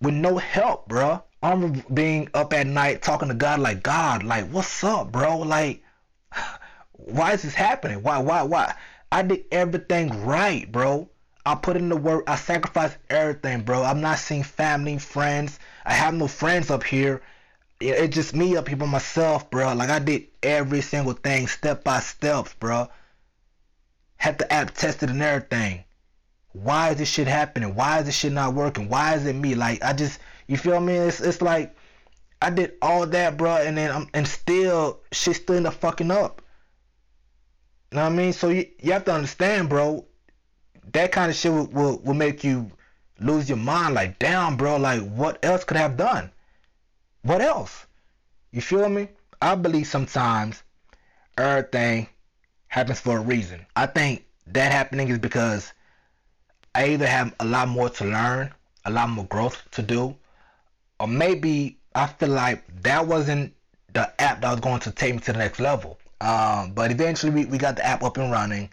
[0.01, 1.23] with no help, bro.
[1.41, 5.39] I'm being up at night talking to God like God, like what's up, bro?
[5.39, 5.84] Like
[6.93, 8.03] why is this happening?
[8.03, 8.73] Why why why?
[9.12, 11.10] I did everything right, bro.
[11.51, 12.23] I put in the work.
[12.27, 13.83] I sacrificed everything, bro.
[13.83, 15.59] I'm not seeing family, friends.
[15.85, 17.21] I have no friends up here
[17.79, 19.73] it's just me up here by myself, bro.
[19.73, 22.89] Like I did every single thing step by steps, bro.
[24.17, 25.85] Had the app tested and everything.
[26.51, 27.75] Why is this shit happening?
[27.75, 28.89] Why is this shit not working?
[28.89, 29.55] Why is it me?
[29.55, 30.93] Like I just, you feel me?
[30.93, 31.75] It's it's like
[32.41, 36.12] I did all that, bro, and then I'm and still shit still in the fucking
[36.12, 36.41] up.
[37.91, 38.33] You know what I mean?
[38.33, 40.05] So you, you have to understand, bro.
[40.93, 42.71] That kind of shit will, will, will make you
[43.19, 43.95] lose your mind.
[43.95, 44.78] Like, damn, bro.
[44.78, 46.32] Like, what else could I have done?
[47.23, 47.86] What else?
[48.52, 49.10] You feel me?
[49.41, 50.63] I believe sometimes
[51.38, 52.08] everything
[52.67, 53.65] happens for a reason.
[53.75, 55.73] I think that happening is because
[56.73, 58.54] I either have a lot more to learn,
[58.86, 60.15] a lot more growth to do,
[60.99, 63.54] or maybe I feel like that wasn't
[63.93, 65.99] the app that was going to take me to the next level.
[66.21, 68.69] Um, but eventually we, we got the app up and running.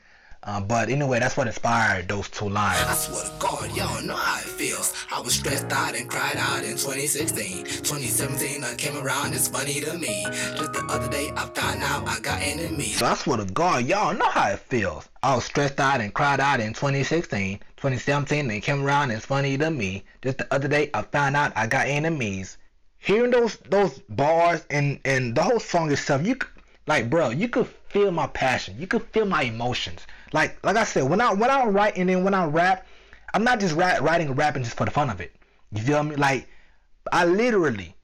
[0.46, 2.80] Uh, but anyway, that's what inspired those two lines.
[2.86, 4.94] I swear to God, y'all know how it feels.
[5.12, 7.64] I was stressed out and cried out in 2016.
[7.64, 10.24] 2017, I came around, it's funny to me.
[10.54, 12.96] Just the other day, I found out I got enemies.
[12.96, 15.08] So I swear to God, y'all know how it feels.
[15.20, 17.58] I was stressed out and cried out in 2016.
[17.58, 20.04] 2017, they came around, it's funny to me.
[20.22, 22.56] Just the other day, I found out I got enemies.
[22.98, 26.38] Hearing those those bars and and the whole song itself, you
[26.86, 28.76] like, bro, you could feel my passion.
[28.78, 30.06] You could feel my emotions.
[30.36, 32.86] Like like I said, when I when I write and then when I rap,
[33.32, 35.34] I'm not just rap, writing and rapping just for the fun of it.
[35.72, 36.14] You feel me?
[36.14, 36.46] Like
[37.10, 37.96] I literally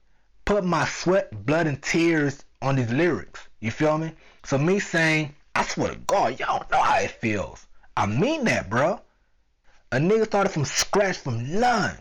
[0.43, 3.47] put my sweat, blood, and tears on these lyrics.
[3.59, 4.13] You feel me?
[4.45, 7.67] So me saying, I swear to God, y'all don't know how it feels.
[7.95, 8.99] I mean that, bro.
[9.91, 11.99] A nigga started from scratch, from none,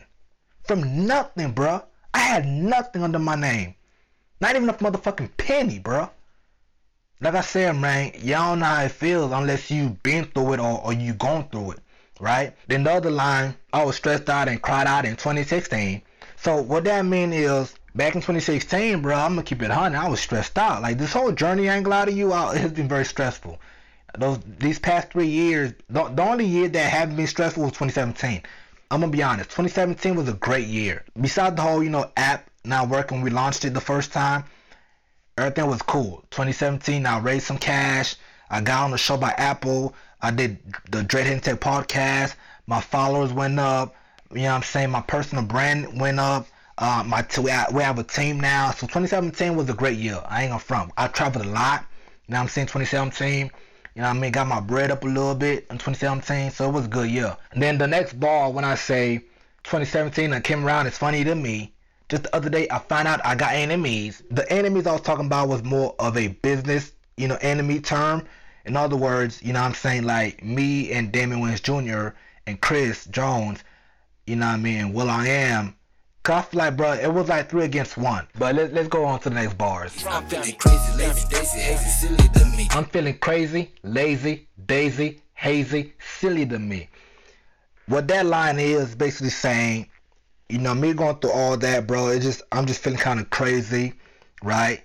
[0.65, 1.85] from nothing, bro.
[2.15, 3.75] I had nothing under my name,
[4.41, 6.09] not even a motherfucking penny, bro
[7.23, 10.83] like I said, man, y'all know how it feels unless you've been through it or,
[10.85, 11.79] or you gone through it,
[12.19, 12.53] right?
[12.67, 16.03] Then the other line, I was stressed out and cried out in 2016.
[16.37, 19.97] So what that mean is, back in 2016, bro, I'm gonna keep it 100.
[19.97, 20.83] I was stressed out.
[20.83, 23.61] Like this whole journey angle out of you, out, it has been very stressful.
[24.19, 28.43] Those these past three years, the, the only year that haven't been stressful was 2017.
[28.91, 31.05] I'm gonna be honest, 2017 was a great year.
[31.19, 34.45] Besides the whole, you know, app not working, we launched it the first time
[35.43, 36.25] everything was cool.
[36.31, 38.17] 2017, I raised some cash.
[38.51, 39.95] I got on the show by Apple.
[40.21, 40.59] I did
[40.91, 42.35] the Dread Tech podcast.
[42.67, 43.95] My followers went up.
[44.31, 44.91] You know what I'm saying?
[44.91, 46.47] My personal brand went up.
[46.79, 48.71] Uh, my t- we, have, we have a team now.
[48.71, 50.23] So 2017 was a great year.
[50.27, 50.93] I ain't gonna front.
[50.97, 51.85] I traveled a lot.
[52.27, 52.69] You know what I'm saying?
[52.69, 53.51] 2017.
[53.95, 54.33] You know what I mean?
[54.33, 56.51] Got my bread up a little bit in 2017.
[56.51, 57.37] So it was a good year.
[57.51, 59.19] And then the next ball, when I say
[59.65, 61.73] 2017, I came around, it's funny to me.
[62.13, 64.23] Just the other day, I found out I got enemies.
[64.31, 68.27] The enemies I was talking about was more of a business, you know, enemy term.
[68.67, 70.03] In other words, you know I'm saying?
[70.03, 72.15] Like me and Damon Wayans Jr.
[72.47, 73.65] and Chris Jones,
[74.27, 74.93] you know what I mean?
[74.93, 75.75] will.i.am.
[76.23, 78.29] Cause I feel like, bro, it was like three against one.
[78.39, 80.05] But let, let's go on to the next bars.
[80.07, 82.69] I'm feeling crazy, lazy, daisy, hazy, silly to me.
[82.73, 86.91] I'm feeling crazy, lazy, daisy, hazy, silly to me.
[87.87, 89.89] What that line is basically saying
[90.53, 93.31] you know, me going through all that, bro, it just I'm just feeling kind of
[93.31, 93.95] crazy,
[94.43, 94.83] right?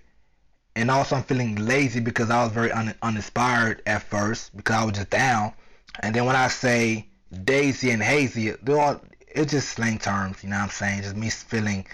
[0.78, 4.86] And also I'm feeling lazy because I was very un- uninspired at first because I
[4.86, 5.52] was just down.
[6.00, 7.10] And then when I say
[7.44, 11.02] daisy and hazy, they're all it's just slang terms, you know what I'm saying?
[11.02, 11.86] Just me feeling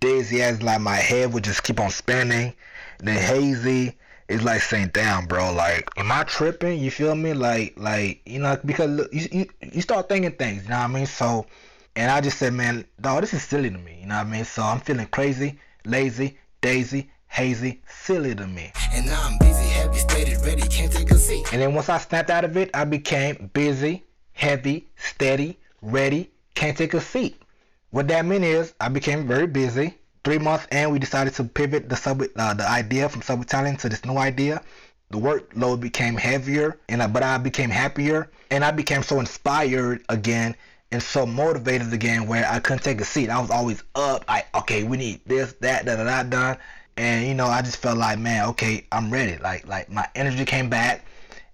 [0.00, 2.52] daisy as like my head would just keep on spinning.
[2.98, 3.96] And then hazy
[4.28, 6.78] is like saying, damn, bro, like, am I tripping?
[6.78, 7.32] You feel me?
[7.32, 10.88] Like, like, you know, because you, you, you start thinking things, you know what I
[10.88, 11.06] mean?
[11.06, 11.46] So
[11.96, 13.98] and I just said, man, dog, this is silly to me.
[14.00, 14.44] You know what I mean?
[14.44, 18.72] So I'm feeling crazy, lazy, daisy, hazy, silly to me.
[18.92, 21.52] And now I'm busy, heavy, steady, ready, can't take a seat.
[21.52, 26.76] And then once I snapped out of it, I became busy, heavy, steady, ready, can't
[26.76, 27.42] take a seat.
[27.90, 29.94] What that meant is I became very busy.
[30.22, 33.80] Three months and we decided to pivot the sub uh, the idea from Subway Talent
[33.80, 34.62] to this new idea.
[35.10, 40.04] The workload became heavier, and I, but I became happier, and I became so inspired
[40.08, 40.54] again
[40.92, 43.30] and so motivated again where I couldn't take a seat.
[43.30, 44.24] I was always up.
[44.28, 46.58] I okay, we need this, that, da da da done.
[46.96, 49.38] And you know, I just felt like, man, okay, I'm ready.
[49.38, 51.04] Like like my energy came back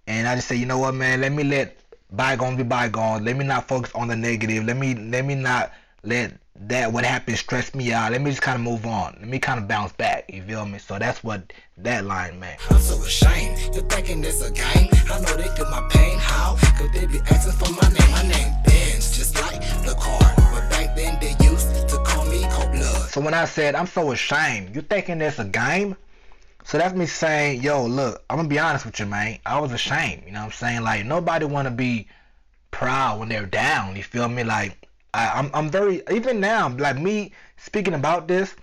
[0.07, 1.79] and I just said, you know what, man, let me let
[2.11, 3.22] bygones be bygones.
[3.22, 4.64] Let me not focus on the negative.
[4.64, 5.72] Let me let me not
[6.03, 8.12] let that what happened stress me out.
[8.12, 9.16] Let me just kind of move on.
[9.21, 10.31] Let me kind of bounce back.
[10.33, 10.79] You feel me?
[10.79, 12.61] So that's what that line meant.
[12.71, 13.75] I'm so ashamed.
[13.75, 14.90] You're thinking this a game.
[15.11, 16.19] I know they feel my pain.
[16.19, 18.11] How could they be asking for my name?
[18.11, 20.35] My name Benz, just like the car.
[20.37, 23.11] But back then they used to call me Cold Blood.
[23.11, 25.97] So when I said I'm so ashamed, you thinking this a game?
[26.64, 29.38] So that's me saying, yo, look, I'm gonna be honest with you, man.
[29.47, 30.25] I was ashamed.
[30.27, 30.83] You know what I'm saying?
[30.83, 32.09] Like nobody wanna be
[32.71, 33.95] proud when they're down.
[33.95, 34.42] You feel me?
[34.42, 34.86] Like
[35.16, 38.55] I, am I'm, I'm very even now like me speaking about this.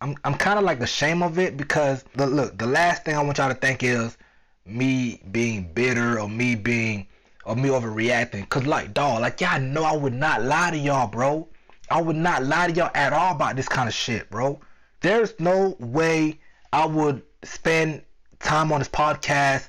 [0.00, 3.22] I'm I'm kind of like ashamed of it because the look the last thing I
[3.22, 4.16] want y'all to think is
[4.64, 7.08] me being bitter or me being
[7.44, 8.48] or me overreacting.
[8.48, 11.48] Cause like dog, like y'all know I would not lie to y'all, bro.
[11.90, 14.60] I would not lie to y'all at all about this kind of shit, bro.
[15.00, 16.38] There's no way
[16.72, 18.02] I would spend
[18.38, 19.68] time on this podcast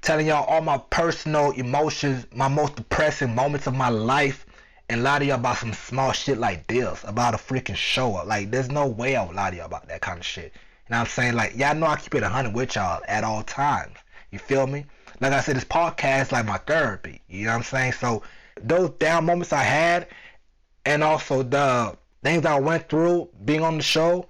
[0.00, 4.46] telling y'all all my personal emotions, my most depressing moments of my life,
[4.88, 8.26] and lie to y'all about some small shit like this, about a freaking show up.
[8.26, 10.52] Like, there's no way I would lie to y'all about that kind of shit.
[10.54, 11.34] You know what I'm saying?
[11.34, 13.94] Like, y'all know I keep it 100 with y'all at all times.
[14.30, 14.84] You feel me?
[15.20, 17.22] Like I said, this podcast like my therapy.
[17.28, 17.92] You know what I'm saying?
[17.92, 18.22] So,
[18.60, 20.08] those down moments I had,
[20.84, 24.26] and also the things I went through being on the show,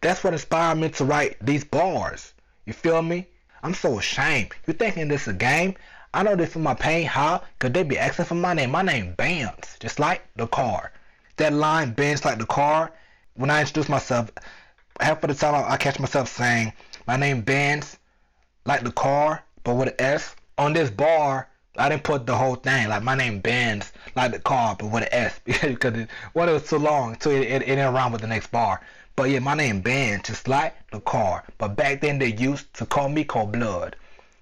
[0.00, 2.32] that's what inspired me to write these bars.
[2.64, 3.26] You feel me?
[3.62, 4.52] I'm so ashamed.
[4.66, 5.74] You thinking this a game?
[6.14, 7.06] I know this for my pain.
[7.06, 7.42] How?
[7.58, 8.70] could they be asking for my name.
[8.70, 10.92] My name Benz, just like the car.
[11.36, 12.92] That line Benz like the car.
[13.34, 14.30] When I introduce myself,
[15.00, 16.72] half of the time I, catch myself saying
[17.06, 17.98] my name Benz,
[18.64, 20.34] like the car, but with an S.
[20.56, 22.88] On this bar, I didn't put the whole thing.
[22.88, 26.52] Like my name Benz, like the car, but with an S because it, well, it
[26.52, 28.80] was too long, so it, it, it didn't rhyme with the next bar.
[29.18, 31.42] But yeah, my name Benz, just like the car.
[31.58, 33.96] But back then they used to call me Cold Blood.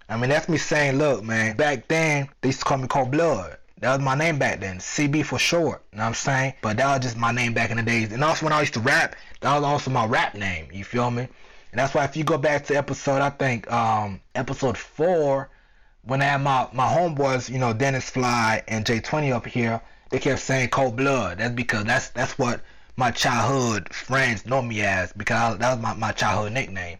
[0.06, 3.10] I mean, that's me saying, look, man, back then they used to call me Cold
[3.10, 3.56] Blood.
[3.78, 5.82] That was my name back then, CB for short.
[5.92, 6.54] You know what I'm saying?
[6.60, 8.12] But that was just my name back in the days.
[8.12, 10.68] And also when I used to rap, that was also my rap name.
[10.70, 11.22] You feel me?
[11.22, 15.48] And that's why if you go back to episode, I think um, episode four,
[16.02, 20.18] when I had my my homeboys, you know, Dennis Fly and J20 up here, they
[20.18, 21.38] kept saying Cold Blood.
[21.38, 22.60] That's because that's that's what
[22.98, 26.96] my childhood friends know me as because that was my, my childhood nickname.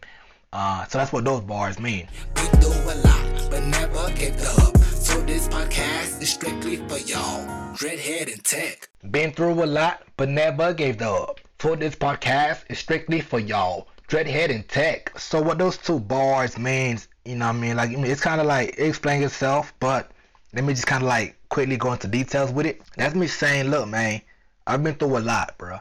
[0.53, 2.07] Uh, so that's what those bars mean.
[2.37, 4.77] We do a lot, but never give up.
[4.79, 7.47] So this podcast is strictly for y'all.
[7.77, 8.91] Dreadhead and Tech.
[9.11, 11.41] Been through a lot, but never gave up.
[11.61, 13.89] So this podcast is strictly for y'all.
[14.09, 15.19] Dreadhead and Tech.
[15.19, 17.77] So what those two bars means, you know what I mean?
[17.77, 20.11] Like it's kind of like it explains itself, but
[20.53, 22.83] let me just kind of like quickly go into details with it.
[22.97, 24.21] That's me saying, look, man,
[24.67, 25.81] I've been through a lot, bro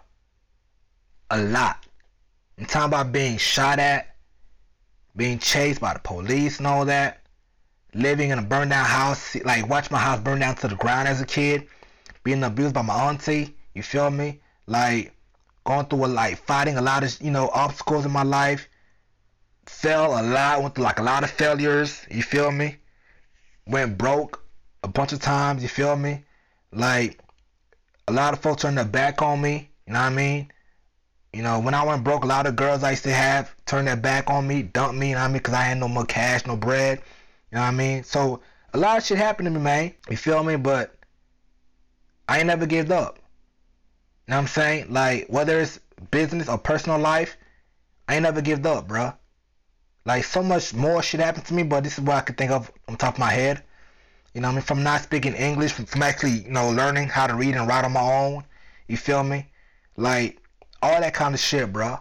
[1.30, 1.86] a lot.
[2.58, 4.16] I'm talking about being shot at,
[5.16, 7.22] being chased by the police and all that,
[7.94, 11.08] living in a burned down house, like watch my house burn down to the ground
[11.08, 11.68] as a kid,
[12.24, 14.42] being abused by my auntie, you feel me?
[14.68, 15.14] Like
[15.64, 18.68] going through a like fighting a lot of you know obstacles in my life.
[19.66, 22.78] Fell a lot, went through like a lot of failures, you feel me?
[23.68, 24.44] Went broke
[24.84, 26.24] a bunch of times, you feel me?
[26.72, 27.20] Like
[28.08, 30.52] a lot of folks turned their back on me, you know what I mean?
[31.34, 33.88] You know, when I went broke, a lot of girls I used to have turned
[33.88, 35.38] their back on me, dumped me, you know what I mean?
[35.38, 37.02] Because I had no more cash, no bread.
[37.52, 38.04] You know what I mean?
[38.04, 38.42] So,
[38.74, 39.94] a lot of shit happened to me, man.
[40.10, 40.56] You feel me?
[40.56, 40.96] But
[42.28, 43.18] I ain't never gave up.
[43.18, 44.94] You know what I'm saying?
[44.94, 45.80] Like, whether it's
[46.12, 47.38] business or personal life,
[48.08, 49.14] I ain't never give up, bro.
[50.06, 52.52] Like, so much more shit happened to me, but this is what I could think
[52.52, 53.64] of on top of my head.
[54.36, 54.64] You know what I mean?
[54.64, 57.94] From not speaking English, from, actually, you know, learning how to read and write on
[57.94, 58.44] my own.
[58.90, 59.48] You feel me?
[59.96, 60.42] Like,
[60.82, 62.00] all that kind of shit, bro,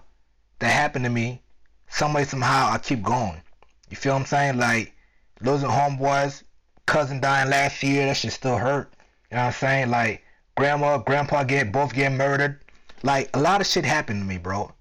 [0.58, 1.40] that happened to me,
[1.88, 3.40] some way, somehow, I keep going.
[3.88, 4.58] You feel what I'm saying?
[4.58, 4.96] Like,
[5.42, 6.42] losing homeboys,
[6.86, 8.92] cousin dying last year, that shit still hurt.
[9.30, 9.90] You know what I'm saying?
[9.90, 10.24] Like,
[10.56, 12.60] grandma, grandpa get both get murdered.
[13.04, 14.72] Like, a lot of shit happened to me, bro.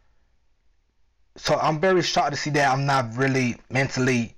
[1.38, 4.36] So I'm very shocked to see that I'm not really mentally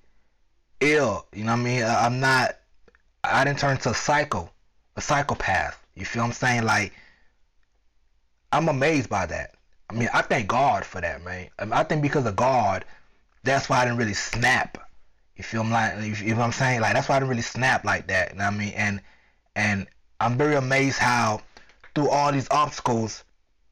[0.82, 1.26] ill.
[1.34, 1.84] You know what I mean?
[1.84, 2.58] I'm not,
[3.32, 4.50] I didn't turn into a psycho,
[4.96, 5.80] a psychopath.
[5.96, 6.64] You feel I'm saying?
[6.64, 6.94] Like,
[8.52, 9.56] I'm amazed by that.
[9.90, 11.50] I mean, I thank God for that, man.
[11.60, 12.86] I, mean, I think because of God,
[13.44, 14.78] that's why I didn't really snap.
[15.36, 15.72] You feel me?
[15.72, 16.82] Like, you know what I'm saying?
[16.82, 18.32] Like, that's why I didn't really snap like that.
[18.32, 18.74] You know what I mean?
[18.74, 19.02] And
[19.56, 19.88] and
[20.20, 21.42] I'm very amazed how
[21.94, 23.24] through all these obstacles,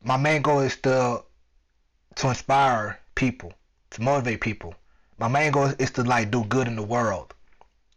[0.04, 1.24] my main goal is to
[2.16, 3.54] to inspire people,
[3.92, 4.76] to motivate people.
[5.18, 7.34] My main goal is to like do good in the world.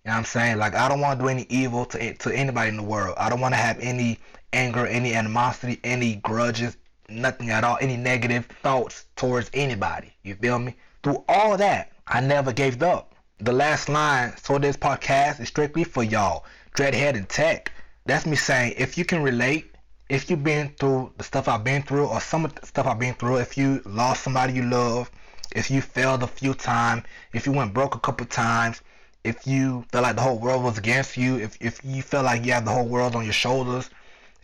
[0.06, 0.58] You know what I'm saying?
[0.58, 3.16] Like I don't want to do any evil to to anybody in the world.
[3.18, 4.20] I don't want to have any
[4.52, 6.76] anger, any animosity, any grudges,
[7.08, 10.12] nothing at all, any negative thoughts towards anybody.
[10.22, 10.76] You feel me?
[11.02, 13.16] Through all that, I never gave up.
[13.38, 16.44] The last line, so this podcast is strictly for y'all,
[16.76, 17.72] Dreadhead and Tech.
[18.04, 19.74] That's me saying, if you can relate,
[20.08, 23.00] if you've been through the stuff I've been through, or some of the stuff I've
[23.00, 25.10] been through, if you lost somebody you love,
[25.50, 28.82] if you failed a few times, if you went broke a couple times,
[29.26, 32.44] if you felt like the whole world was against you, if, if you felt like
[32.44, 33.90] you have the whole world on your shoulders,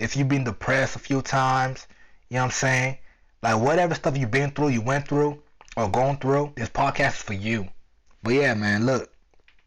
[0.00, 1.86] if you've been depressed a few times,
[2.28, 2.98] you know what I'm saying?
[3.42, 5.40] Like whatever stuff you've been through, you went through,
[5.76, 7.68] or going through, this podcast is for you.
[8.22, 9.10] But yeah, man, look.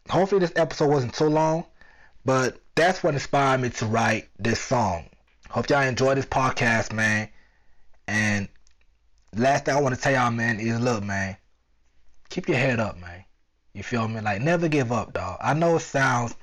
[0.08, 1.64] Hopefully this episode wasn't too long,
[2.24, 5.06] but that's what inspired me to write this song.
[5.48, 7.28] Hope y'all enjoy this podcast, man.
[8.06, 8.48] And
[9.34, 11.36] last thing I want to tell y'all, man, is look, man,
[12.28, 13.25] keep your head up, man.
[13.76, 14.22] You feel me?
[14.22, 15.36] Like never give up, dog.
[15.38, 16.34] I know it sounds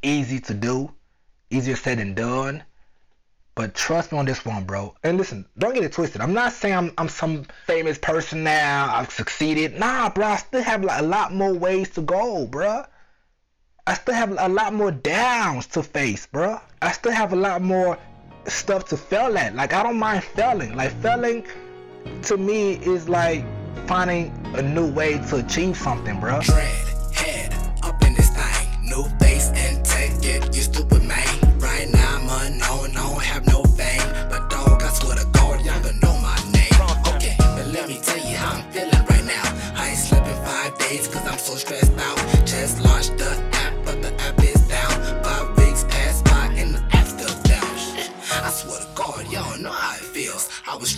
[0.00, 0.92] easy to do,
[1.50, 2.62] easier said than done.
[3.56, 4.94] But trust me on this one, bro.
[5.02, 6.20] And listen, don't get it twisted.
[6.20, 8.94] I'm not saying I'm, I'm some famous person now.
[8.94, 9.76] I've succeeded.
[9.76, 10.28] Nah, bro.
[10.28, 12.84] I still have like a lot more ways to go, bro.
[13.88, 16.60] I still have a lot more downs to face, bro.
[16.80, 17.98] I still have a lot more
[18.46, 19.56] stuff to fail at.
[19.56, 20.76] Like I don't mind failing.
[20.76, 21.44] Like failing
[22.22, 23.44] to me is like
[23.86, 26.40] finding a new way to achieve something, bro.
[26.40, 28.68] Dread, head, up in this thing.
[28.82, 31.58] New face and tech, get used to it, man.
[31.58, 34.08] Right now I'm unknown, I don't have no fame.
[34.30, 37.14] But dog, I swear to God, y'all gonna know my name.
[37.14, 39.46] Okay, but let me tell you how I'm feeling right now.
[39.76, 42.18] I ain't slept in five days cause I'm so stressed out.
[42.46, 43.47] Just launched the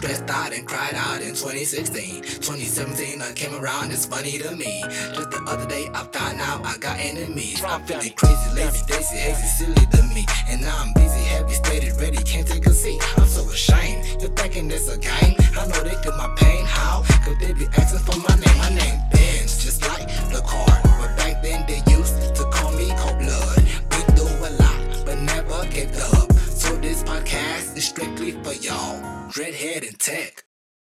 [0.01, 2.23] stressed out and cried out in 2016.
[2.41, 4.81] 2017, I came around, it's funny to me.
[5.13, 7.63] Just the other day, I found out I got enemies.
[7.63, 10.25] I'm feeling crazy, lazy, daisy, hazy, silly to me.
[10.49, 13.03] And now I'm busy, heavy, stated, ready, can't take a seat.
[13.19, 14.23] I'm so ashamed.
[14.23, 15.37] You're thinking this a game?
[15.59, 16.65] I know they feel my pain.
[16.65, 17.03] How?
[17.23, 18.57] Cause they be asking for my name.
[18.57, 20.81] My name Benz, just like the car.
[20.83, 21.90] But back then, they
[27.11, 29.01] podcast is strictly for y'all.
[29.33, 30.45] Dreadhead and Tech.